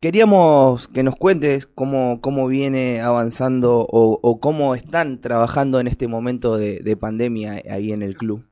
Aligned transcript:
queríamos 0.00 0.88
que 0.88 1.02
nos 1.02 1.16
cuentes 1.16 1.66
cómo, 1.66 2.20
cómo 2.20 2.46
viene 2.46 3.00
avanzando 3.00 3.86
o, 3.88 4.40
cómo 4.40 4.74
están 4.74 5.20
trabajando 5.20 5.80
en 5.80 5.86
este 5.86 6.08
momento 6.08 6.56
de, 6.56 6.96
pandemia 7.00 7.62
ahí 7.70 7.92
en 7.92 8.02
el 8.02 8.16
club. 8.16 8.44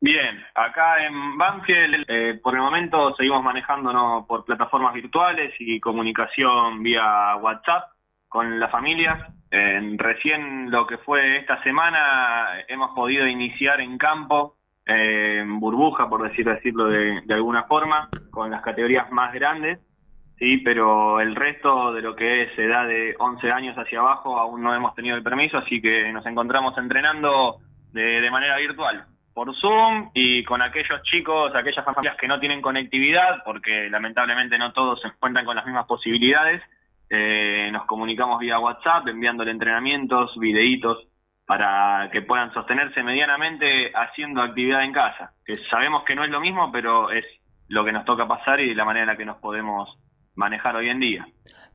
Bien, 0.00 0.38
acá 0.54 1.06
en 1.06 1.38
Banfield 1.38 2.04
eh, 2.06 2.38
por 2.42 2.54
el 2.54 2.60
momento 2.60 3.14
seguimos 3.16 3.42
manejándonos 3.42 4.26
por 4.26 4.44
plataformas 4.44 4.92
virtuales 4.92 5.54
y 5.58 5.80
comunicación 5.80 6.82
vía 6.82 7.36
WhatsApp 7.36 7.90
con 8.28 8.60
la 8.60 8.68
familia. 8.68 9.34
recién 9.50 10.70
lo 10.70 10.86
que 10.86 10.98
fue 10.98 11.38
esta 11.38 11.62
semana 11.62 12.60
hemos 12.68 12.94
podido 12.94 13.26
iniciar 13.26 13.80
en 13.80 13.96
campo, 13.98 14.56
en 14.86 15.58
burbuja, 15.60 16.08
por 16.08 16.28
decir, 16.28 16.46
decirlo 16.46 16.86
de, 16.86 17.22
alguna 17.30 17.64
forma, 17.64 18.08
con 18.30 18.50
las 18.50 18.62
categorías 18.62 19.10
más 19.10 19.32
grandes, 19.32 19.78
sí, 20.40 20.56
pero 20.58 21.20
el 21.20 21.36
resto 21.36 21.92
de 21.92 22.02
lo 22.02 22.16
que 22.16 22.42
es 22.42 22.58
edad 22.58 22.88
de 22.88 23.14
11 23.16 23.52
años 23.52 23.76
hacia 23.76 24.00
abajo 24.00 24.36
aún 24.36 24.60
no 24.60 24.74
hemos 24.74 24.96
tenido 24.96 25.14
el 25.14 25.22
permiso, 25.22 25.58
así 25.58 25.80
que 25.80 26.12
nos 26.12 26.26
encontramos 26.26 26.76
entrenando 26.76 27.58
de 27.92 28.30
manera 28.30 28.56
virtual 28.56 29.04
por 29.34 29.54
Zoom 29.56 30.10
y 30.12 30.44
con 30.44 30.60
aquellos 30.62 31.02
chicos, 31.04 31.54
aquellas 31.54 31.84
familias 31.84 32.16
que 32.16 32.28
no 32.28 32.38
tienen 32.40 32.60
conectividad, 32.60 33.42
porque 33.44 33.88
lamentablemente 33.88 34.58
no 34.58 34.72
todos 34.72 35.00
se 35.00 35.10
cuentan 35.18 35.44
con 35.44 35.56
las 35.56 35.64
mismas 35.64 35.86
posibilidades, 35.86 36.62
eh, 37.08 37.70
nos 37.72 37.86
comunicamos 37.86 38.38
vía 38.38 38.58
WhatsApp 38.58 39.06
enviándole 39.08 39.50
entrenamientos, 39.50 40.36
videitos 40.38 41.06
para 41.46 42.08
que 42.12 42.22
puedan 42.22 42.52
sostenerse 42.52 43.02
medianamente 43.02 43.90
haciendo 43.94 44.42
actividad 44.42 44.84
en 44.84 44.92
casa. 44.92 45.32
Que 45.44 45.56
sabemos 45.56 46.04
que 46.04 46.14
no 46.14 46.22
es 46.22 46.30
lo 46.30 46.40
mismo, 46.40 46.70
pero 46.70 47.10
es 47.10 47.24
lo 47.68 47.84
que 47.84 47.92
nos 47.92 48.04
toca 48.04 48.28
pasar 48.28 48.60
y 48.60 48.74
la 48.74 48.84
manera 48.84 49.04
en 49.04 49.08
la 49.08 49.16
que 49.16 49.24
nos 49.24 49.38
podemos 49.38 49.88
manejar 50.40 50.74
hoy 50.74 50.88
en 50.88 50.98
día. 50.98 51.26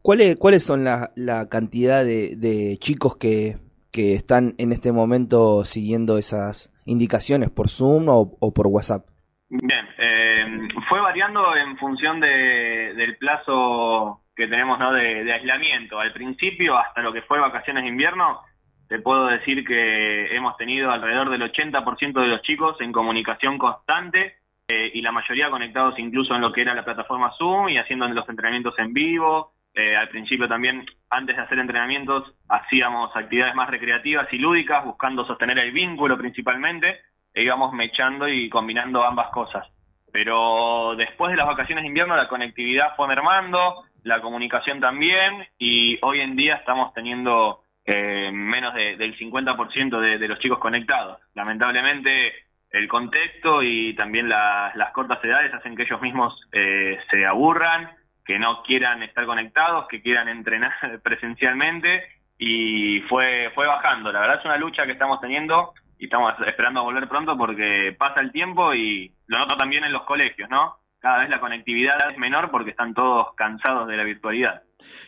¿Cuáles, 0.01 0.35
cuáles 0.35 0.63
son 0.63 0.83
la, 0.83 1.47
cantidad 1.49 2.03
de, 2.03 2.77
chicos 2.79 3.15
que, 3.15 3.57
que 3.91 4.13
están 4.13 4.53
en 4.57 4.71
este 4.71 4.91
momento 4.91 5.63
siguiendo 5.63 6.17
esas 6.17 6.73
indicaciones 6.85 7.49
por 7.49 7.69
Zoom 7.69 8.07
o, 8.09 8.53
por 8.53 8.67
WhatsApp? 8.67 9.05
Bien, 9.49 9.87
eh, 9.97 10.67
fue 10.89 10.99
variando 10.99 11.55
en 11.55 11.77
función 11.77 12.19
de, 12.19 12.93
del 12.95 13.17
plazo 13.17 14.21
que 14.35 14.47
tenemos 14.47 14.77
¿no? 14.79 14.91
de, 14.91 15.31
aislamiento. 15.31 15.99
Al 15.99 16.11
principio, 16.11 16.77
hasta 16.77 17.01
lo 17.01 17.13
que 17.13 17.21
fue 17.21 17.39
vacaciones 17.39 17.83
de 17.83 17.89
invierno, 17.89 18.41
te 18.89 18.99
puedo 18.99 19.27
decir 19.27 19.63
que 19.65 20.35
hemos 20.35 20.57
tenido 20.57 20.91
alrededor 20.91 21.29
del 21.29 21.41
80% 21.51 22.21
de 22.21 22.27
los 22.27 22.41
chicos 22.41 22.75
en 22.81 22.91
comunicación 22.91 23.57
constante 23.57 24.35
eh, 24.67 24.91
y 24.95 25.01
la 25.01 25.11
mayoría 25.11 25.51
conectados 25.51 25.99
incluso 25.99 26.33
en 26.33 26.41
lo 26.41 26.51
que 26.51 26.61
era 26.61 26.73
la 26.73 26.83
plataforma 26.83 27.31
Zoom 27.37 27.69
y 27.69 27.77
haciendo 27.77 28.07
los 28.07 28.27
entrenamientos 28.27 28.73
en 28.79 28.93
vivo. 28.93 29.53
Eh, 29.75 29.95
al 29.95 30.09
principio 30.09 30.47
también, 30.47 30.85
antes 31.09 31.35
de 31.35 31.41
hacer 31.43 31.59
entrenamientos, 31.59 32.33
hacíamos 32.47 33.15
actividades 33.15 33.55
más 33.55 33.69
recreativas 33.69 34.31
y 34.31 34.37
lúdicas, 34.37 34.85
buscando 34.85 35.25
sostener 35.25 35.59
el 35.59 35.71
vínculo 35.71 36.17
principalmente, 36.17 37.01
e 37.33 37.43
íbamos 37.43 37.73
mechando 37.73 38.27
y 38.27 38.49
combinando 38.49 39.03
ambas 39.03 39.29
cosas. 39.29 39.67
Pero 40.11 40.95
después 40.95 41.31
de 41.31 41.37
las 41.37 41.45
vacaciones 41.45 41.83
de 41.83 41.89
invierno 41.89 42.15
la 42.15 42.29
conectividad 42.29 42.95
fue 42.95 43.07
mermando, 43.07 43.83
la 44.03 44.21
comunicación 44.21 44.79
también 44.79 45.45
y 45.59 45.99
hoy 46.01 46.21
en 46.21 46.37
día 46.37 46.55
estamos 46.55 46.93
teniendo 46.93 47.63
eh, 47.85 48.31
menos 48.31 48.73
del 48.73 49.17
50% 49.17 49.99
de, 49.99 50.17
de 50.17 50.27
los 50.27 50.39
chicos 50.39 50.59
conectados. 50.59 51.19
Lamentablemente 51.33 52.44
el 52.75 52.87
contexto 52.87 53.63
y 53.63 53.95
también 53.95 54.27
las 54.29 54.91
cortas 54.93 55.23
edades 55.23 55.53
hacen 55.53 55.75
que 55.75 55.83
ellos 55.83 56.01
mismos 56.01 56.33
eh, 56.51 56.97
se 57.09 57.25
aburran, 57.25 57.89
que 58.25 58.37
no 58.37 58.63
quieran 58.63 59.01
estar 59.03 59.25
conectados, 59.25 59.87
que 59.87 60.01
quieran 60.01 60.27
entrenar 60.29 60.73
presencialmente 61.03 62.03
y 62.37 62.99
fue, 63.09 63.51
fue 63.55 63.65
bajando. 63.65 64.11
La 64.11 64.19
verdad 64.19 64.39
es 64.39 64.45
una 64.45 64.57
lucha 64.57 64.85
que 64.85 64.91
estamos 64.91 65.21
teniendo 65.21 65.73
y 65.97 66.05
estamos 66.05 66.33
esperando 66.45 66.81
a 66.81 66.83
volver 66.83 67.07
pronto 67.07 67.37
porque 67.37 67.95
pasa 67.97 68.19
el 68.19 68.31
tiempo 68.31 68.73
y 68.73 69.13
lo 69.27 69.39
noto 69.39 69.55
también 69.55 69.85
en 69.85 69.93
los 69.93 70.03
colegios, 70.03 70.49
¿no? 70.49 70.77
cada 71.05 71.19
vez 71.19 71.29
la 71.29 71.39
conectividad 71.39 71.97
es 72.11 72.17
menor 72.17 72.49
porque 72.49 72.71
están 72.71 72.95
todos 72.95 73.27
cansados 73.35 73.87
de 73.87 73.95
la 73.95 74.03
virtualidad. 74.03 74.63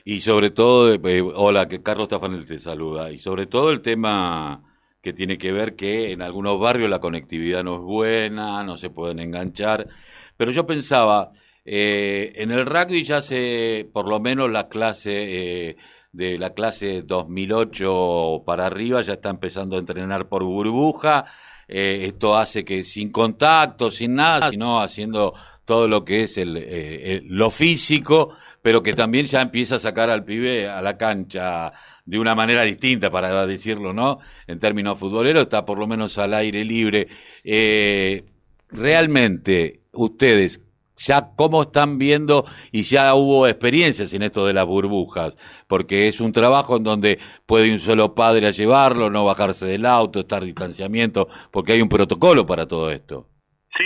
Y 0.05 0.19
sobre 0.19 0.51
todo, 0.51 0.93
eh, 0.93 1.21
hola, 1.33 1.67
que 1.67 1.81
Carlos 1.81 2.07
Tafanel 2.07 2.45
te 2.45 2.59
saluda, 2.59 3.11
y 3.11 3.17
sobre 3.17 3.47
todo 3.47 3.71
el 3.71 3.81
tema 3.81 4.61
que 5.07 5.13
tiene 5.13 5.37
que 5.37 5.53
ver 5.53 5.77
que 5.77 6.11
en 6.11 6.21
algunos 6.21 6.59
barrios 6.59 6.89
la 6.89 6.99
conectividad 6.99 7.63
no 7.63 7.75
es 7.75 7.81
buena, 7.81 8.61
no 8.65 8.77
se 8.77 8.89
pueden 8.89 9.19
enganchar, 9.19 9.87
pero 10.35 10.51
yo 10.51 10.67
pensaba, 10.67 11.31
eh, 11.63 12.33
en 12.35 12.51
el 12.51 12.65
rugby 12.65 13.05
ya 13.05 13.21
se, 13.21 13.89
por 13.93 14.05
lo 14.09 14.19
menos 14.19 14.51
la 14.51 14.67
clase... 14.67 15.69
Eh, 15.69 15.77
de 16.13 16.39
la 16.39 16.53
clase 16.53 17.03
2008 17.03 18.41
para 18.43 18.65
arriba 18.65 19.03
ya 19.03 19.13
está 19.13 19.29
empezando 19.29 19.75
a 19.75 19.79
entrenar 19.79 20.27
por 20.27 20.43
burbuja. 20.43 21.25
esto 21.67 22.35
hace 22.35 22.65
que 22.65 22.83
sin 22.83 23.11
contacto, 23.11 23.91
sin 23.91 24.15
nada, 24.15 24.49
sino 24.49 24.81
haciendo 24.81 25.35
todo 25.63 25.87
lo 25.87 26.03
que 26.03 26.23
es 26.23 26.39
el, 26.39 27.23
lo 27.27 27.51
físico, 27.51 28.33
pero 28.63 28.81
que 28.81 28.93
también 28.93 29.27
ya 29.27 29.41
empieza 29.41 29.75
a 29.75 29.79
sacar 29.79 30.09
al 30.09 30.23
pibe 30.23 30.67
a 30.67 30.81
la 30.81 30.97
cancha 30.97 31.71
de 32.07 32.17
una 32.17 32.33
manera 32.35 32.63
distinta, 32.63 33.11
para 33.11 33.45
decirlo, 33.45 33.93
¿no? 33.93 34.19
En 34.47 34.59
términos 34.59 34.97
futboleros, 34.97 35.43
está 35.43 35.65
por 35.65 35.77
lo 35.77 35.87
menos 35.87 36.17
al 36.17 36.33
aire 36.33 36.63
libre. 36.63 37.07
Eh, 37.43 38.23
realmente, 38.69 39.81
ustedes, 39.91 40.63
ya 40.95 41.35
cómo 41.35 41.63
están 41.63 41.97
viendo 41.97 42.45
y 42.71 42.83
ya 42.83 43.13
hubo 43.13 43.45
experiencias 43.45 44.13
en 44.13 44.23
esto 44.23 44.47
de 44.47 44.53
las 44.53 44.65
burbujas, 44.65 45.37
porque 45.67 46.07
es 46.07 46.21
un 46.21 46.31
trabajo 46.31 46.77
en 46.77 46.83
donde 46.83 47.19
puede 47.45 47.71
un 47.71 47.79
solo 47.79 48.15
padre 48.15 48.47
a 48.47 48.51
llevarlo, 48.51 49.09
no 49.09 49.25
bajarse 49.25 49.65
del 49.65 49.85
auto, 49.85 50.21
estar 50.21 50.43
distanciamiento, 50.43 51.27
porque 51.51 51.73
hay 51.73 51.81
un 51.81 51.89
protocolo 51.89 52.45
para 52.45 52.67
todo 52.67 52.89
esto. 52.89 53.27
Sí, 53.77 53.83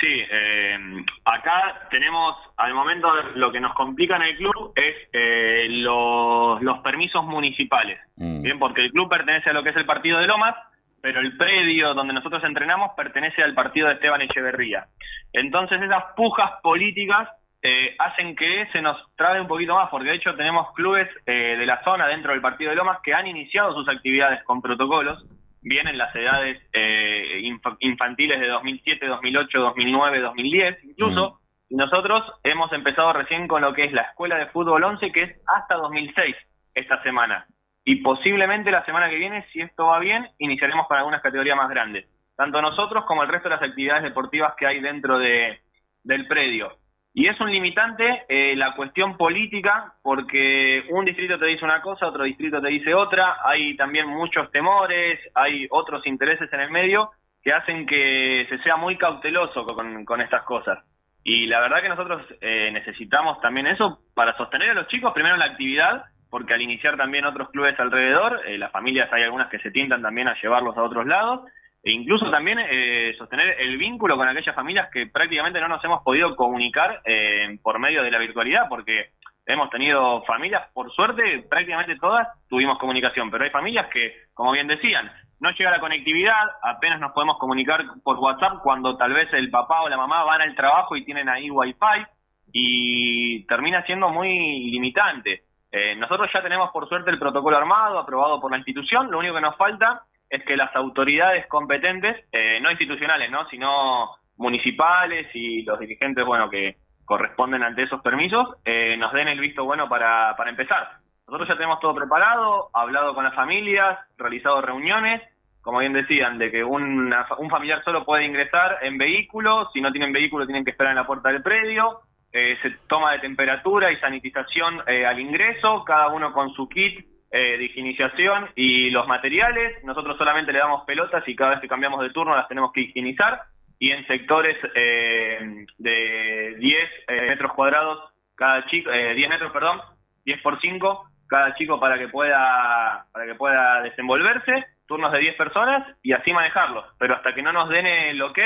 sí, 0.00 0.20
eh, 0.32 1.04
acá 1.26 1.86
tenemos, 1.90 2.34
al 2.56 2.72
momento 2.72 3.08
lo 3.34 3.52
que 3.52 3.60
nos 3.60 3.74
complica 3.74 4.16
en 4.16 4.22
el 4.22 4.36
club 4.38 4.54
es 4.78 5.08
eh, 5.12 5.66
los, 5.68 6.78
permisos 6.82 7.24
municipales, 7.24 8.00
mm. 8.16 8.42
bien, 8.42 8.58
porque 8.58 8.82
el 8.82 8.92
club 8.92 9.08
pertenece 9.08 9.50
a 9.50 9.52
lo 9.52 9.62
que 9.62 9.70
es 9.70 9.76
el 9.76 9.86
partido 9.86 10.18
de 10.18 10.26
Lomas, 10.26 10.54
pero 11.00 11.20
el 11.20 11.36
predio 11.36 11.94
donde 11.94 12.14
nosotros 12.14 12.42
entrenamos 12.44 12.92
pertenece 12.96 13.42
al 13.42 13.54
partido 13.54 13.88
de 13.88 13.94
Esteban 13.94 14.22
Echeverría. 14.22 14.86
Entonces 15.32 15.80
esas 15.82 16.04
pujas 16.16 16.52
políticas 16.62 17.28
eh, 17.62 17.94
hacen 17.98 18.34
que 18.36 18.66
se 18.72 18.80
nos 18.80 18.96
trabe 19.16 19.40
un 19.40 19.48
poquito 19.48 19.74
más, 19.74 19.88
porque 19.90 20.10
de 20.10 20.16
hecho 20.16 20.34
tenemos 20.34 20.72
clubes 20.74 21.08
de 21.26 21.66
la 21.66 21.82
zona 21.84 22.06
dentro 22.06 22.32
del 22.32 22.40
partido 22.40 22.70
de 22.70 22.76
Lomas 22.76 22.98
que 23.02 23.14
han 23.14 23.26
iniciado 23.26 23.74
sus 23.74 23.88
actividades 23.88 24.42
con 24.44 24.62
protocolos, 24.62 25.24
vienen 25.62 25.98
las 25.98 26.14
edades 26.14 26.60
eh, 26.72 27.42
infantiles 27.80 28.40
de 28.40 28.48
2007, 28.48 29.06
2008, 29.06 29.58
2009, 29.58 30.20
2010 30.20 30.84
incluso. 30.84 31.40
Y 31.40 31.47
nosotros 31.70 32.22
hemos 32.44 32.72
empezado 32.72 33.12
recién 33.12 33.46
con 33.48 33.62
lo 33.62 33.72
que 33.72 33.84
es 33.84 33.92
la 33.92 34.02
Escuela 34.02 34.36
de 34.36 34.46
Fútbol 34.46 34.84
11, 34.84 35.12
que 35.12 35.22
es 35.22 35.36
hasta 35.46 35.76
2006 35.76 36.36
esta 36.74 37.02
semana. 37.02 37.46
Y 37.84 37.96
posiblemente 37.96 38.70
la 38.70 38.84
semana 38.84 39.08
que 39.08 39.16
viene, 39.16 39.46
si 39.52 39.60
esto 39.60 39.86
va 39.86 39.98
bien, 39.98 40.28
iniciaremos 40.38 40.86
con 40.86 40.96
algunas 40.96 41.22
categorías 41.22 41.56
más 41.56 41.70
grandes. 41.70 42.06
Tanto 42.36 42.62
nosotros 42.62 43.04
como 43.06 43.22
el 43.22 43.28
resto 43.28 43.48
de 43.48 43.56
las 43.56 43.64
actividades 43.64 44.02
deportivas 44.02 44.54
que 44.56 44.66
hay 44.66 44.80
dentro 44.80 45.18
de, 45.18 45.60
del 46.04 46.26
predio. 46.26 46.78
Y 47.14 47.26
es 47.26 47.40
un 47.40 47.50
limitante 47.50 48.26
eh, 48.28 48.54
la 48.54 48.74
cuestión 48.76 49.16
política, 49.16 49.94
porque 50.02 50.84
un 50.90 51.04
distrito 51.04 51.38
te 51.38 51.46
dice 51.46 51.64
una 51.64 51.82
cosa, 51.82 52.06
otro 52.06 52.24
distrito 52.24 52.60
te 52.60 52.68
dice 52.68 52.94
otra, 52.94 53.38
hay 53.42 53.76
también 53.76 54.06
muchos 54.06 54.50
temores, 54.52 55.18
hay 55.34 55.66
otros 55.70 56.06
intereses 56.06 56.52
en 56.52 56.60
el 56.60 56.70
medio 56.70 57.10
que 57.42 57.52
hacen 57.52 57.86
que 57.86 58.46
se 58.48 58.58
sea 58.58 58.76
muy 58.76 58.96
cauteloso 58.96 59.64
con, 59.64 60.20
estas 60.20 60.42
cosas. 60.42 60.78
Y 61.24 61.46
la 61.46 61.60
verdad 61.60 61.82
que 61.82 61.88
nosotros 61.88 62.22
eh, 62.40 62.70
necesitamos 62.72 63.40
también 63.40 63.66
eso 63.66 64.00
para 64.14 64.36
sostener 64.36 64.70
a 64.70 64.74
los 64.74 64.88
chicos, 64.88 65.12
primero 65.12 65.36
la 65.36 65.46
actividad, 65.46 66.04
porque 66.30 66.54
al 66.54 66.62
iniciar 66.62 66.96
también 66.96 67.24
otros 67.24 67.50
clubes 67.50 67.78
alrededor, 67.78 68.42
eh, 68.46 68.58
las 68.58 68.72
familias 68.72 69.12
hay 69.12 69.22
algunas 69.22 69.48
que 69.48 69.58
se 69.58 69.70
tientan 69.70 70.02
también 70.02 70.28
a 70.28 70.40
llevarlos 70.40 70.76
a 70.76 70.82
otros 70.82 71.06
lados, 71.06 71.42
e 71.82 71.92
incluso 71.92 72.30
también 72.30 72.58
eh, 72.60 73.14
sostener 73.16 73.56
el 73.60 73.76
vínculo 73.78 74.16
con 74.16 74.28
aquellas 74.28 74.54
familias 74.54 74.90
que 74.92 75.06
prácticamente 75.06 75.60
no 75.60 75.68
nos 75.68 75.82
hemos 75.84 76.02
podido 76.02 76.34
comunicar 76.34 77.00
eh, 77.04 77.58
por 77.62 77.78
medio 77.78 78.02
de 78.02 78.10
la 78.10 78.18
virtualidad, 78.18 78.68
porque 78.68 79.10
hemos 79.46 79.70
tenido 79.70 80.22
familias, 80.24 80.68
por 80.74 80.92
suerte, 80.92 81.46
prácticamente 81.48 81.96
todas 81.96 82.28
tuvimos 82.48 82.78
comunicación, 82.78 83.30
pero 83.30 83.44
hay 83.44 83.50
familias 83.50 83.86
que, 83.88 84.14
como 84.34 84.52
bien 84.52 84.66
decían, 84.66 85.10
no 85.40 85.50
llega 85.50 85.70
la 85.70 85.80
conectividad, 85.80 86.42
apenas 86.62 87.00
nos 87.00 87.12
podemos 87.12 87.38
comunicar 87.38 87.84
por 88.02 88.18
WhatsApp 88.18 88.60
cuando 88.62 88.96
tal 88.96 89.12
vez 89.12 89.32
el 89.32 89.50
papá 89.50 89.82
o 89.82 89.88
la 89.88 89.96
mamá 89.96 90.24
van 90.24 90.42
al 90.42 90.54
trabajo 90.54 90.96
y 90.96 91.04
tienen 91.04 91.28
ahí 91.28 91.50
wifi 91.50 92.06
y 92.52 93.46
termina 93.46 93.84
siendo 93.84 94.08
muy 94.10 94.70
limitante. 94.70 95.42
Eh, 95.70 95.94
nosotros 95.96 96.30
ya 96.32 96.42
tenemos 96.42 96.70
por 96.70 96.88
suerte 96.88 97.10
el 97.10 97.18
protocolo 97.18 97.56
armado, 97.56 97.98
aprobado 97.98 98.40
por 98.40 98.50
la 98.50 98.56
institución, 98.56 99.10
lo 99.10 99.18
único 99.18 99.34
que 99.34 99.40
nos 99.40 99.56
falta 99.56 100.02
es 100.28 100.44
que 100.44 100.56
las 100.56 100.74
autoridades 100.74 101.46
competentes, 101.46 102.24
eh, 102.32 102.58
no 102.60 102.70
institucionales, 102.70 103.30
¿no? 103.30 103.46
sino 103.48 104.10
municipales 104.36 105.28
y 105.34 105.62
los 105.62 105.78
dirigentes, 105.78 106.24
bueno, 106.24 106.50
que 106.50 106.76
corresponden 107.04 107.62
ante 107.62 107.84
esos 107.84 108.02
permisos, 108.02 108.56
eh, 108.64 108.96
nos 108.98 109.12
den 109.12 109.28
el 109.28 109.40
visto 109.40 109.64
bueno 109.64 109.88
para, 109.88 110.34
para 110.36 110.50
empezar. 110.50 110.97
Nosotros 111.28 111.48
ya 111.48 111.56
tenemos 111.56 111.78
todo 111.80 111.94
preparado, 111.94 112.70
hablado 112.72 113.14
con 113.14 113.24
las 113.24 113.34
familias, 113.34 113.98
realizado 114.16 114.60
reuniones, 114.60 115.22
como 115.60 115.80
bien 115.80 115.92
decían, 115.92 116.38
de 116.38 116.50
que 116.50 116.64
un 116.64 117.12
familiar 117.50 117.84
solo 117.84 118.04
puede 118.04 118.24
ingresar 118.24 118.78
en 118.82 118.96
vehículo, 118.96 119.68
si 119.72 119.80
no 119.80 119.92
tienen 119.92 120.12
vehículo 120.12 120.46
tienen 120.46 120.64
que 120.64 120.70
esperar 120.70 120.92
en 120.92 120.96
la 120.96 121.06
puerta 121.06 121.28
del 121.28 121.42
predio, 121.42 122.00
eh, 122.32 122.56
se 122.62 122.70
toma 122.88 123.12
de 123.12 123.18
temperatura 123.18 123.92
y 123.92 123.96
sanitización 123.98 124.82
eh, 124.86 125.04
al 125.04 125.20
ingreso, 125.20 125.84
cada 125.84 126.08
uno 126.08 126.32
con 126.32 126.50
su 126.54 126.68
kit 126.68 127.06
eh, 127.30 127.58
de 127.58 127.64
higienización 127.64 128.48
y 128.54 128.88
los 128.88 129.06
materiales. 129.06 129.84
Nosotros 129.84 130.16
solamente 130.16 130.50
le 130.50 130.60
damos 130.60 130.84
pelotas 130.86 131.28
y 131.28 131.36
cada 131.36 131.50
vez 131.50 131.60
que 131.60 131.68
cambiamos 131.68 132.00
de 132.00 132.08
turno 132.08 132.34
las 132.34 132.48
tenemos 132.48 132.72
que 132.72 132.80
higienizar. 132.80 133.42
Y 133.78 133.90
en 133.90 134.06
sectores 134.06 134.56
eh, 134.74 135.66
de 135.76 136.56
10 136.58 136.90
eh, 137.06 137.26
metros 137.28 137.52
cuadrados, 137.52 138.14
cada 138.34 138.64
chico, 138.68 138.90
10 138.90 139.28
metros, 139.28 139.52
perdón, 139.52 139.78
10 140.24 140.40
por 140.40 140.58
5, 140.58 141.04
cada 141.28 141.54
chico 141.54 141.78
para 141.78 141.98
que 141.98 142.08
pueda 142.08 143.06
para 143.12 143.26
que 143.26 143.34
pueda 143.34 143.82
desenvolverse, 143.82 144.66
turnos 144.86 145.12
de 145.12 145.18
10 145.18 145.36
personas 145.36 145.86
y 146.02 146.12
así 146.12 146.32
manejarlos. 146.32 146.84
Pero 146.98 147.14
hasta 147.14 147.34
que 147.34 147.42
no 147.42 147.52
nos 147.52 147.68
den 147.68 147.86
el 147.86 148.20
ok, 148.22 148.38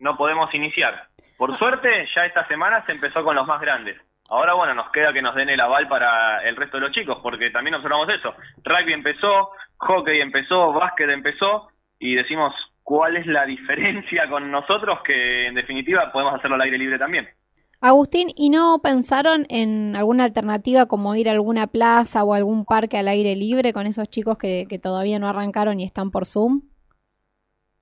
no 0.00 0.16
podemos 0.16 0.52
iniciar. 0.54 1.06
Por 1.38 1.54
suerte, 1.54 2.08
ya 2.14 2.26
esta 2.26 2.46
semana 2.48 2.84
se 2.86 2.92
empezó 2.92 3.22
con 3.22 3.36
los 3.36 3.46
más 3.46 3.60
grandes. 3.60 4.00
Ahora, 4.28 4.54
bueno, 4.54 4.74
nos 4.74 4.90
queda 4.90 5.12
que 5.12 5.22
nos 5.22 5.34
den 5.34 5.50
el 5.50 5.60
aval 5.60 5.86
para 5.86 6.42
el 6.42 6.56
resto 6.56 6.78
de 6.78 6.84
los 6.84 6.92
chicos, 6.92 7.18
porque 7.22 7.50
también 7.50 7.74
observamos 7.74 8.08
eso. 8.08 8.34
Rugby 8.64 8.92
empezó, 8.92 9.50
hockey 9.76 10.20
empezó, 10.20 10.72
básquet 10.72 11.10
empezó, 11.10 11.68
y 11.98 12.16
decimos 12.16 12.52
cuál 12.82 13.16
es 13.16 13.26
la 13.26 13.44
diferencia 13.44 14.28
con 14.28 14.50
nosotros, 14.50 15.00
que 15.02 15.46
en 15.46 15.54
definitiva 15.54 16.10
podemos 16.10 16.34
hacerlo 16.34 16.56
al 16.56 16.62
aire 16.62 16.78
libre 16.78 16.98
también. 16.98 17.28
Agustín, 17.86 18.30
¿y 18.34 18.50
no 18.50 18.80
pensaron 18.82 19.46
en 19.48 19.94
alguna 19.94 20.24
alternativa 20.24 20.86
como 20.86 21.14
ir 21.14 21.28
a 21.28 21.32
alguna 21.32 21.68
plaza 21.68 22.24
o 22.24 22.34
algún 22.34 22.64
parque 22.64 22.98
al 22.98 23.06
aire 23.06 23.36
libre 23.36 23.72
con 23.72 23.86
esos 23.86 24.10
chicos 24.10 24.36
que, 24.38 24.66
todavía 24.82 25.20
no 25.20 25.28
arrancaron 25.28 25.78
y 25.78 25.84
están 25.84 26.10
por 26.10 26.26
Zoom? 26.26 26.62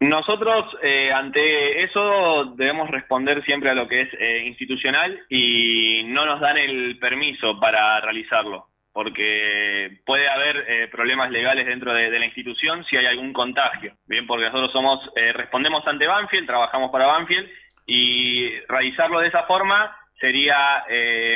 Nosotros 0.01 0.67
eh, 0.83 1.11
ante 1.11 1.85
eso 1.85 2.53
debemos 2.56 2.91
responder 2.91 3.43
siempre 3.47 3.71
a 3.71 3.75
lo 3.75 3.89
que 3.89 4.03
es 4.03 4.09
eh, 4.19 4.45
institucional 4.47 5.19
y 5.31 6.03
no 6.05 6.27
nos 6.27 6.39
dan 6.39 6.59
el 6.59 6.99
permiso 6.99 7.59
para 7.59 7.99
realizarlo, 8.03 8.67
porque 8.93 10.01
puede 10.05 10.29
haber 10.29 10.67
eh, 10.69 10.89
problemas 10.89 11.31
legales 11.31 11.65
dentro 11.65 11.95
de, 11.95 12.11
la 12.11 12.27
institución 12.27 12.85
si 12.85 12.99
hay 12.99 13.06
algún 13.06 13.33
contagio. 13.33 13.95
Bien, 14.06 14.27
porque 14.27 14.45
nosotros 14.45 14.71
somos 14.71 15.01
respondemos 15.15 15.87
ante 15.87 16.06
Banfield, 16.06 16.47
trabajamos 16.47 16.91
para 16.91 17.06
Banfield 17.06 17.49
y 17.86 18.50
realizarlo 18.69 19.20
de 19.20 19.28
esa 19.28 19.44
forma 19.44 19.96
sería 20.19 20.56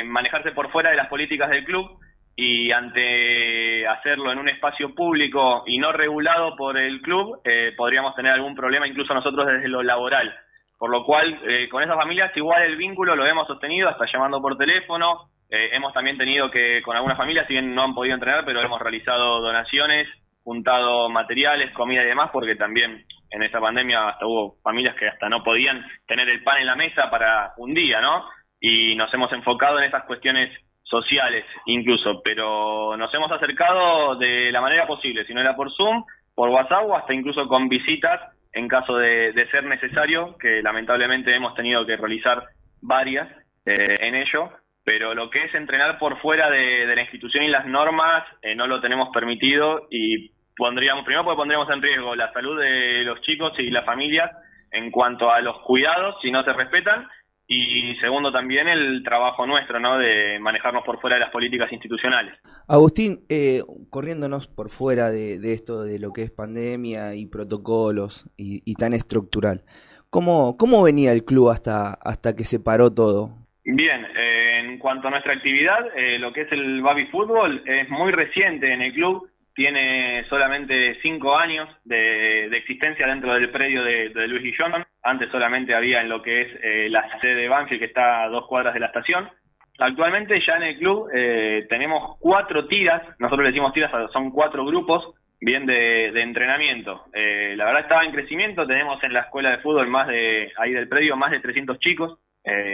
manejarse 0.05 0.51
por 0.51 0.71
fuera 0.71 0.89
de 0.89 0.95
las 0.95 1.07
políticas 1.07 1.49
del 1.49 1.63
club 1.63 1.99
y 2.41 2.71
ante 2.71 3.85
hacerlo 3.85 4.31
en 4.31 4.39
un 4.39 4.47
espacio 4.47 4.95
público 4.95 5.63
y 5.65 5.77
no 5.77 5.91
regulado 5.91 6.55
por 6.55 6.77
el 6.77 7.01
club, 7.01 7.41
eh, 7.43 7.73
podríamos 7.75 8.15
tener 8.15 8.31
algún 8.31 8.55
problema 8.55 8.87
incluso 8.87 9.13
nosotros 9.13 9.45
desde 9.45 9.67
lo 9.67 9.83
laboral. 9.83 10.33
Por 10.77 10.89
lo 10.89 11.03
cual, 11.03 11.37
eh, 11.45 11.67
con 11.67 11.83
esas 11.83 11.97
familias 11.97 12.31
igual 12.37 12.63
el 12.63 12.77
vínculo 12.77 13.13
lo 13.13 13.25
hemos 13.25 13.45
sostenido 13.45 13.89
hasta 13.89 14.05
llamando 14.09 14.41
por 14.41 14.57
teléfono. 14.57 15.31
Eh, 15.49 15.71
hemos 15.73 15.91
también 15.91 16.17
tenido 16.17 16.49
que, 16.49 16.81
con 16.81 16.95
algunas 16.95 17.17
familias, 17.17 17.45
si 17.45 17.53
bien 17.53 17.75
no 17.75 17.83
han 17.83 17.93
podido 17.93 18.15
entrenar, 18.15 18.45
pero 18.45 18.61
hemos 18.61 18.79
realizado 18.79 19.41
donaciones, 19.41 20.07
juntado 20.41 21.09
materiales, 21.09 21.73
comida 21.73 22.03
y 22.03 22.07
demás, 22.07 22.29
porque 22.31 22.55
también 22.55 23.03
en 23.31 23.43
esta 23.43 23.59
pandemia 23.59 24.09
hasta 24.09 24.25
hubo 24.25 24.57
familias 24.63 24.95
que 24.95 25.07
hasta 25.07 25.29
no 25.29 25.43
podían 25.43 25.85
tener 26.07 26.29
el 26.29 26.43
pan 26.43 26.59
en 26.59 26.67
la 26.67 26.75
mesa 26.75 27.09
para 27.09 27.53
un 27.57 27.73
día, 27.73 28.01
¿no? 28.01 28.25
Y 28.59 28.95
nos 28.95 29.13
hemos 29.13 29.31
enfocado 29.31 29.79
en 29.79 29.85
esas 29.85 30.03
cuestiones 30.03 30.51
sociales 30.83 31.45
incluso, 31.65 32.21
pero 32.23 32.97
nos 32.97 33.13
hemos 33.13 33.31
acercado 33.31 34.15
de 34.15 34.51
la 34.51 34.61
manera 34.61 34.87
posible, 34.87 35.25
si 35.25 35.33
no 35.33 35.41
era 35.41 35.55
por 35.55 35.71
Zoom, 35.71 36.03
por 36.33 36.49
WhatsApp 36.49 36.85
o 36.85 36.95
hasta 36.95 37.13
incluso 37.13 37.47
con 37.47 37.69
visitas 37.69 38.19
en 38.53 38.67
caso 38.67 38.97
de, 38.97 39.47
ser 39.51 39.63
necesario, 39.65 40.35
que 40.37 40.61
lamentablemente 40.63 41.35
hemos 41.35 41.53
tenido 41.53 41.85
que 41.85 41.97
realizar 41.97 42.43
varias 42.81 43.27
eh, 43.65 43.95
en 43.99 44.15
ello, 44.15 44.49
pero 44.83 45.13
lo 45.13 45.29
que 45.29 45.43
es 45.45 45.53
entrenar 45.53 45.99
por 45.99 46.19
fuera 46.19 46.49
de, 46.49 46.85
la 46.87 47.01
institución 47.01 47.43
y 47.43 47.49
las 47.49 47.65
normas 47.67 48.23
eh, 48.41 48.55
no 48.55 48.65
lo 48.65 48.81
tenemos 48.81 49.09
permitido 49.13 49.87
y 49.91 50.31
pondríamos, 50.59 51.05
primero 51.05 51.23
porque 51.23 51.37
pondríamos 51.37 51.69
en 51.69 51.81
riesgo 51.81 52.15
la 52.15 52.31
salud 52.33 52.59
de 52.59 53.03
los 53.05 53.21
chicos 53.21 53.53
y 53.57 53.71
las 53.71 53.85
familias 53.85 54.29
en 54.71 54.91
cuanto 54.91 55.31
a 55.31 55.39
los 55.39 55.57
cuidados 55.61 56.17
si 56.21 56.29
no 56.29 56.43
se 56.43 56.53
respetan 56.53 57.07
y 57.51 57.95
segundo 57.95 58.31
también 58.31 58.67
el 58.67 59.01
trabajo 59.03 59.47
nuestro, 59.47 59.79
¿no? 59.79 59.97
De 59.97 60.37
manejarnos 60.39 60.83
por 60.83 61.01
fuera 61.01 61.15
de 61.15 61.21
las 61.21 61.31
políticas 61.31 61.71
institucionales. 61.71 62.35
Agustín, 62.67 63.21
eh, 63.27 63.61
corriéndonos 63.89 64.47
por 64.47 64.69
fuera 64.69 65.09
de, 65.09 65.39
esto 65.51 65.81
de 65.81 65.97
lo 65.97 66.13
que 66.13 66.21
es 66.21 66.29
pandemia 66.29 67.15
y 67.15 67.25
protocolos 67.25 68.29
y, 68.37 68.75
tan 68.75 68.93
estructural, 68.93 69.63
¿cómo, 70.11 70.57
¿cómo 70.57 70.83
venía 70.83 71.11
el 71.11 71.25
club 71.25 71.49
hasta, 71.49 71.93
hasta 71.93 72.35
que 72.35 72.43
se 72.43 72.59
paró 72.59 72.93
todo? 72.93 73.31
Bien, 73.65 74.05
eh, 74.15 74.59
en 74.59 74.77
cuanto 74.77 75.07
a 75.07 75.11
nuestra 75.11 75.33
actividad, 75.33 75.87
eh, 75.95 76.19
lo 76.19 76.31
que 76.31 76.41
es 76.41 76.51
el 76.51 76.83
baby 76.83 77.07
fútbol 77.07 77.63
es 77.65 77.89
muy 77.89 78.11
reciente 78.11 78.71
en 78.71 78.83
el 78.83 78.93
club 78.93 79.27
tiene 79.59 80.23
solamente 80.29 80.97
cinco 81.01 81.37
años 81.37 81.67
de, 81.83 82.45
existencia 82.45 83.05
dentro 83.05 83.33
del 83.33 83.49
predio 83.49 83.83
de, 83.83 84.27
Luis 84.29 84.41
Guillón. 84.41 84.71
Antes 85.03 85.29
solamente 85.31 85.75
había 85.75 85.99
en 85.99 86.07
lo 86.07 86.21
que 86.21 86.43
es 86.43 86.47
eh, 86.63 86.87
la 86.89 87.19
sede 87.19 87.35
de 87.35 87.49
Banfield, 87.49 87.81
que 87.81 87.87
está 87.87 88.23
a 88.23 88.29
dos 88.29 88.47
cuadras 88.47 88.73
de 88.73 88.79
la 88.79 88.85
estación. 88.85 89.29
Actualmente 89.77 90.41
ya 90.47 90.55
en 90.55 90.63
el 90.63 90.77
club 90.77 91.09
eh, 91.13 91.65
tenemos 91.67 92.17
cuatro 92.21 92.67
tiras, 92.69 93.01
nosotros 93.19 93.43
le 93.43 93.49
decimos 93.49 93.73
tiras, 93.73 93.91
son 94.13 94.31
cuatro 94.31 94.63
grupos, 94.63 95.13
bien 95.41 95.65
de, 95.65 96.07
entrenamiento. 96.21 97.07
Eh, 97.11 97.53
la 97.57 97.65
verdad 97.65 97.81
estaba 97.81 98.05
en 98.05 98.13
crecimiento, 98.13 98.65
tenemos 98.65 99.03
en 99.03 99.11
la 99.11 99.23
escuela 99.23 99.51
de 99.51 99.57
fútbol 99.57 99.89
más 99.89 100.07
de, 100.07 100.53
ahí 100.55 100.71
del 100.71 100.87
predio, 100.87 101.17
más 101.17 101.31
de 101.31 101.41
300 101.41 101.79
chicos, 101.79 102.17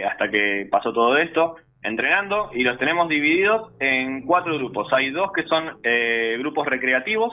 hasta 0.08 0.30
que 0.30 0.68
pasó 0.70 0.92
todo 0.92 1.18
esto 1.18 1.56
entrenando 1.86 2.50
y 2.52 2.62
los 2.62 2.78
tenemos 2.78 3.08
divididos 3.08 3.72
en 3.80 4.22
cuatro 4.26 4.56
grupos. 4.58 4.92
Hay 4.92 5.10
dos 5.10 5.30
que 5.32 5.44
son 5.44 5.78
eh, 5.82 6.36
grupos 6.38 6.66
recreativos, 6.66 7.32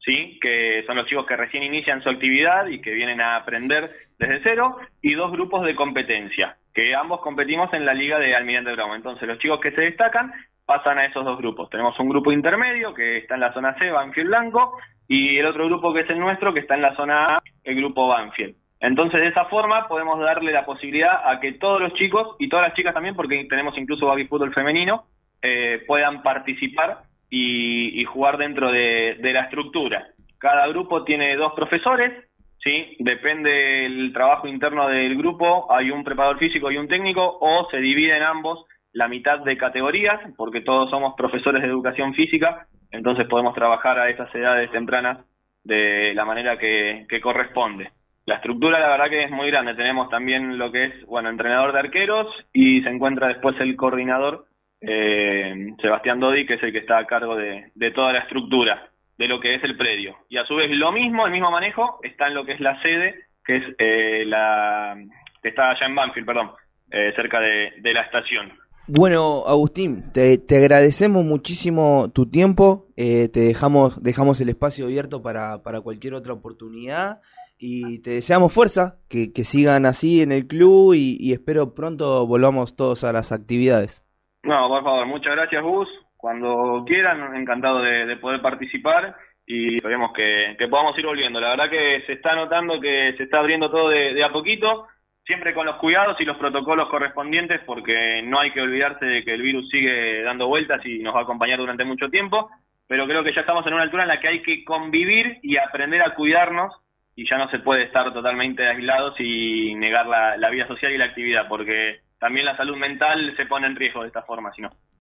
sí, 0.00 0.38
que 0.40 0.82
son 0.86 0.96
los 0.96 1.06
chicos 1.06 1.26
que 1.26 1.36
recién 1.36 1.62
inician 1.62 2.02
su 2.02 2.10
actividad 2.10 2.66
y 2.66 2.80
que 2.80 2.92
vienen 2.92 3.20
a 3.20 3.36
aprender 3.36 3.90
desde 4.18 4.40
cero, 4.42 4.76
y 5.00 5.14
dos 5.14 5.32
grupos 5.32 5.64
de 5.64 5.74
competencia, 5.74 6.56
que 6.74 6.94
ambos 6.94 7.20
competimos 7.20 7.72
en 7.72 7.84
la 7.84 7.94
liga 7.94 8.18
de 8.18 8.34
Almirante 8.34 8.72
Brown. 8.72 8.96
Entonces 8.96 9.26
los 9.26 9.38
chicos 9.38 9.60
que 9.60 9.72
se 9.72 9.82
destacan 9.82 10.32
pasan 10.66 10.98
a 10.98 11.06
esos 11.06 11.24
dos 11.24 11.38
grupos. 11.38 11.70
Tenemos 11.70 11.98
un 11.98 12.08
grupo 12.08 12.32
intermedio 12.32 12.94
que 12.94 13.18
está 13.18 13.34
en 13.34 13.40
la 13.40 13.52
zona 13.52 13.76
C, 13.78 13.90
Banfield 13.90 14.28
Blanco, 14.28 14.78
y 15.08 15.38
el 15.38 15.46
otro 15.46 15.66
grupo 15.66 15.92
que 15.92 16.00
es 16.00 16.10
el 16.10 16.18
nuestro 16.18 16.52
que 16.54 16.60
está 16.60 16.74
en 16.74 16.82
la 16.82 16.94
zona 16.96 17.24
A, 17.24 17.38
el 17.64 17.76
grupo 17.76 18.08
Banfield. 18.08 18.56
Entonces, 18.82 19.20
de 19.20 19.28
esa 19.28 19.44
forma 19.44 19.86
podemos 19.86 20.18
darle 20.18 20.50
la 20.50 20.66
posibilidad 20.66 21.30
a 21.30 21.38
que 21.38 21.52
todos 21.52 21.80
los 21.80 21.94
chicos, 21.94 22.34
y 22.40 22.48
todas 22.48 22.66
las 22.66 22.74
chicas 22.74 22.92
también, 22.92 23.14
porque 23.14 23.46
tenemos 23.48 23.78
incluso 23.78 24.06
baby 24.06 24.26
fútbol 24.26 24.52
femenino, 24.52 25.04
eh, 25.40 25.84
puedan 25.86 26.20
participar 26.22 27.04
y, 27.30 28.04
jugar 28.04 28.38
dentro 28.38 28.72
de, 28.72 29.16
la 29.22 29.42
estructura. 29.42 30.08
Cada 30.36 30.66
grupo 30.66 31.04
tiene 31.04 31.36
dos 31.36 31.52
profesores, 31.54 32.12
¿sí? 32.58 32.96
Depende 32.98 33.50
del 33.50 34.12
trabajo 34.12 34.48
interno 34.48 34.88
del 34.88 35.16
grupo, 35.16 35.72
hay 35.72 35.92
un 35.92 36.02
preparador 36.02 36.38
físico 36.38 36.72
y 36.72 36.76
un 36.76 36.88
técnico, 36.88 37.38
o 37.40 37.68
se 37.70 37.76
dividen 37.76 38.24
ambos 38.24 38.66
la 38.92 39.06
mitad 39.06 39.38
de 39.38 39.56
categorías, 39.56 40.20
porque 40.36 40.60
todos 40.60 40.90
somos 40.90 41.14
profesores 41.16 41.62
de 41.62 41.68
educación 41.68 42.14
física, 42.14 42.66
entonces 42.90 43.28
podemos 43.28 43.54
trabajar 43.54 44.00
a 44.00 44.10
esas 44.10 44.34
edades 44.34 44.72
tempranas 44.72 45.24
de 45.62 46.12
la 46.14 46.24
manera 46.24 46.58
que 46.58 47.20
corresponde. 47.22 47.88
La 48.24 48.36
estructura 48.36 48.78
la 48.78 48.88
verdad 48.88 49.10
que 49.10 49.24
es 49.24 49.30
muy 49.30 49.48
grande. 49.48 49.74
Tenemos 49.74 50.08
también 50.08 50.56
lo 50.56 50.70
que 50.70 50.84
es, 50.84 51.06
bueno, 51.06 51.28
entrenador 51.28 51.72
de 51.72 51.80
arqueros 51.80 52.28
y 52.52 52.80
se 52.82 52.88
encuentra 52.88 53.28
después 53.28 53.56
el 53.60 53.74
coordinador, 53.74 54.46
eh, 54.80 55.74
Sebastián 55.80 56.20
Dodi, 56.20 56.46
que 56.46 56.54
es 56.54 56.62
el 56.62 56.72
que 56.72 56.78
está 56.78 56.98
a 56.98 57.06
cargo 57.06 57.36
de, 57.36 57.72
toda 57.94 58.12
la 58.12 58.20
estructura 58.20 58.90
de 59.18 59.26
lo 59.26 59.40
que 59.40 59.56
es 59.56 59.64
el 59.64 59.76
predio. 59.76 60.16
Y 60.28 60.36
a 60.36 60.46
su 60.46 60.54
vez 60.54 60.70
lo 60.70 60.92
mismo, 60.92 61.26
el 61.26 61.32
mismo 61.32 61.50
manejo, 61.50 61.98
está 62.02 62.28
en 62.28 62.34
lo 62.34 62.44
que 62.44 62.52
es 62.52 62.60
la 62.60 62.80
sede, 62.82 63.26
que 63.44 63.56
es 63.56 63.64
eh, 63.78 64.24
la 64.24 64.96
que 65.42 65.48
está 65.48 65.70
allá 65.70 65.86
en 65.86 65.94
Banfield, 65.96 66.26
perdón, 66.26 66.52
eh, 66.92 67.12
cerca 67.16 67.40
de, 67.40 67.72
la 67.92 68.02
estación. 68.02 68.52
Bueno, 68.86 69.42
Agustín, 69.48 70.12
te, 70.12 70.38
agradecemos 70.56 71.24
muchísimo 71.24 72.12
tu 72.14 72.30
tiempo, 72.30 72.86
te 72.94 73.40
dejamos, 73.40 74.00
dejamos 74.00 74.40
el 74.40 74.48
espacio 74.48 74.84
abierto 74.84 75.22
para, 75.22 75.62
para 75.64 75.80
cualquier 75.80 76.14
otra 76.14 76.32
oportunidad 76.32 77.20
y 77.64 78.02
te 78.02 78.10
deseamos 78.10 78.52
fuerza, 78.52 78.96
que, 79.08 79.30
sigan 79.44 79.86
así 79.86 80.20
en 80.20 80.32
el 80.32 80.48
club 80.48 80.94
y, 80.94 81.32
espero 81.32 81.74
pronto 81.74 82.26
volvamos 82.26 82.74
todos 82.74 83.04
a 83.04 83.12
las 83.12 83.30
actividades. 83.30 84.04
No, 84.42 84.66
por 84.66 84.82
favor, 84.82 85.06
muchas 85.06 85.36
gracias 85.36 85.62
Gus, 85.62 85.88
cuando 86.16 86.82
quieran, 86.84 87.36
encantado 87.36 87.80
de, 87.80 88.16
poder 88.16 88.42
participar 88.42 89.14
y 89.46 89.76
esperemos 89.76 90.12
que, 90.12 90.56
podamos 90.68 90.98
ir 90.98 91.06
volviendo. 91.06 91.40
La 91.40 91.50
verdad 91.50 91.70
que 91.70 92.02
se 92.04 92.14
está 92.14 92.34
notando 92.34 92.80
que 92.80 93.14
se 93.16 93.22
está 93.22 93.38
abriendo 93.38 93.70
todo 93.70 93.90
de, 93.90 94.24
a 94.24 94.32
poquito, 94.32 94.88
siempre 95.24 95.54
con 95.54 95.64
los 95.64 95.76
cuidados 95.76 96.20
y 96.20 96.24
los 96.24 96.38
protocolos 96.38 96.88
correspondientes, 96.88 97.60
porque 97.64 98.22
no 98.24 98.40
hay 98.40 98.50
que 98.50 98.60
olvidarse 98.60 99.06
de 99.06 99.24
que 99.24 99.34
el 99.34 99.42
virus 99.42 99.68
sigue 99.70 100.24
dando 100.24 100.48
vueltas 100.48 100.84
y 100.84 100.98
nos 100.98 101.14
va 101.14 101.20
a 101.20 101.22
acompañar 101.22 101.60
durante 101.60 101.84
mucho 101.84 102.08
tiempo, 102.08 102.50
pero 102.88 103.06
creo 103.06 103.22
que 103.22 103.32
ya 103.32 103.42
estamos 103.42 103.64
en 103.68 103.74
una 103.74 103.84
altura 103.84 104.02
en 104.02 104.08
la 104.08 104.18
que 104.18 104.26
hay 104.26 104.42
que 104.42 104.64
convivir 104.64 105.38
y 105.42 105.56
aprender 105.58 106.02
a 106.02 106.14
cuidarnos 106.16 106.81
y 107.14 107.28
ya 107.28 107.38
no 107.38 107.48
se 107.50 107.58
puede 107.58 107.84
estar 107.84 108.12
totalmente 108.12 108.66
aislados 108.66 109.14
y 109.18 109.74
negar 109.74 110.06
la, 110.06 110.36
la 110.36 110.50
vida 110.50 110.66
social 110.66 110.92
y 110.92 110.98
la 110.98 111.06
actividad, 111.06 111.48
porque 111.48 112.00
también 112.18 112.46
la 112.46 112.56
salud 112.56 112.76
mental 112.76 113.34
se 113.36 113.46
pone 113.46 113.66
en 113.66 113.76
riesgo 113.76 114.02
de 114.02 114.08
esta 114.08 114.22
forma, 114.22 114.52
si 114.52 114.62
no. 114.62 114.70